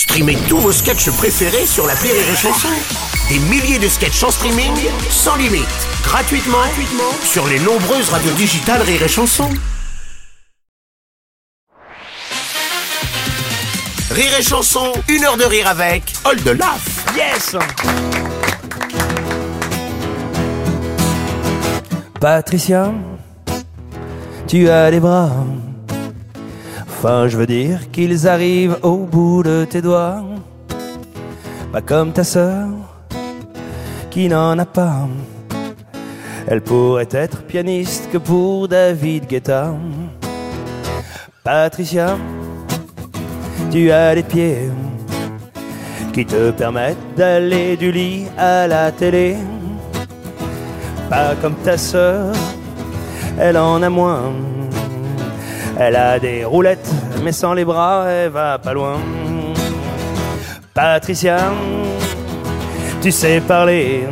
[0.00, 2.68] Streamez tous vos sketchs préférés sur la Rire et Chanson.
[3.28, 4.72] Des milliers de sketchs en streaming,
[5.10, 5.68] sans limite,
[6.02, 9.50] gratuitement, gratuitement sur les nombreuses radios digitales Rire et Chanson.
[14.10, 17.14] Rire et Chanson, une heure de rire avec Hold the Laugh.
[17.14, 17.54] Yes
[22.18, 22.90] Patricia,
[24.48, 25.44] tu as des bras.
[27.02, 30.22] Enfin, je veux dire qu'ils arrivent au bout de tes doigts.
[31.72, 32.68] Pas comme ta sœur,
[34.10, 35.08] qui n'en a pas.
[36.46, 39.74] Elle pourrait être pianiste que pour David Guetta.
[41.42, 42.18] Patricia,
[43.70, 44.68] tu as des pieds
[46.12, 49.38] qui te permettent d'aller du lit à la télé.
[51.08, 52.34] Pas comme ta sœur,
[53.38, 54.34] elle en a moins.
[55.82, 56.90] Elle a des roulettes,
[57.24, 58.98] mais sans les bras, elle va pas loin.
[60.74, 61.38] Patricia,
[63.00, 64.06] tu sais parler.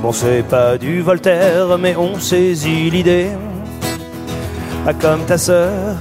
[0.00, 3.26] Bon, c'est pas du Voltaire, mais on saisit l'idée.
[4.86, 5.94] Pas comme ta sœur,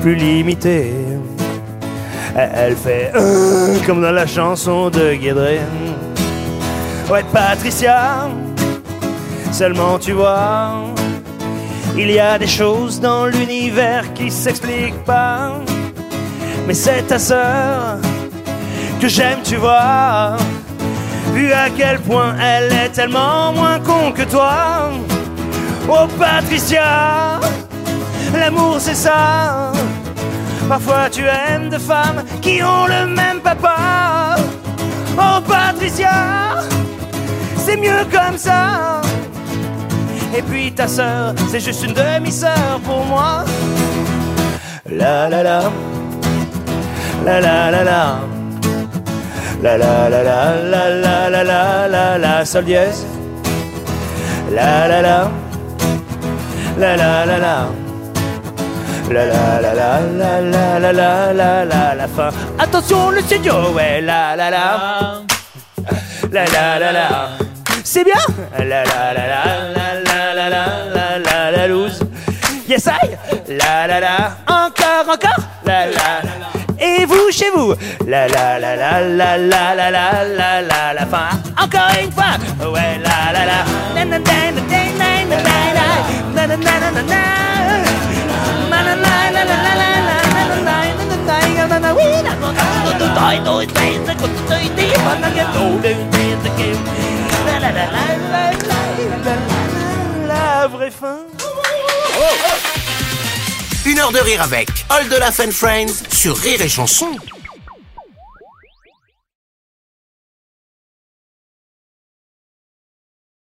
[0.00, 0.92] plus limitée.
[2.36, 5.58] Elle fait euh, comme dans la chanson de Guédré.
[7.10, 8.28] Ouais, Patricia,
[9.50, 10.70] seulement tu vois,
[11.98, 15.60] il y a des choses dans l'univers qui s'expliquent pas.
[16.66, 17.98] Mais c'est ta sœur
[19.00, 20.36] que j'aime, tu vois.
[21.34, 24.90] Vu à quel point elle est tellement moins con que toi.
[25.88, 27.40] Oh Patricia,
[28.32, 29.72] l'amour c'est ça.
[30.68, 34.36] Parfois tu aimes deux femmes qui ont le même papa.
[35.16, 36.58] Oh Patricia,
[37.56, 39.00] c'est mieux comme ça.
[40.36, 43.44] Et puis ta sœur, c'est juste une demi-sœur pour moi.
[44.90, 45.62] La la la,
[47.24, 48.20] la la la la,
[49.62, 53.04] la la la la la la la la la la sol dièse.
[54.52, 55.30] La la la,
[56.78, 57.68] la la la la.
[59.10, 62.30] La la la la la la la la la la la fin.
[62.58, 65.22] Attention le studio, ouais la la la.
[66.30, 67.47] La la la la.
[67.84, 68.14] C'est bien
[68.58, 69.24] La la la la
[69.74, 72.00] la la la la la la loose.
[72.68, 73.16] Yes I
[73.48, 74.36] La la la.
[74.46, 76.20] Encore, encore La la
[76.78, 77.74] Et vous chez vous
[78.06, 81.28] La la la la la la la la la la la fin.
[81.62, 82.36] Encore une fois
[82.72, 83.64] Ouais la la la.
[83.94, 84.48] Na na na
[100.98, 101.18] fin.
[103.86, 107.16] Une heure de rire avec All the Laugh and Friends sur Rire et Chanson.